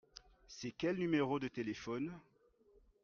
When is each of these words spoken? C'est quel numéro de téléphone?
C'est 0.47 0.71
quel 0.71 0.95
numéro 0.97 1.37
de 1.39 1.47
téléphone? 1.47 2.11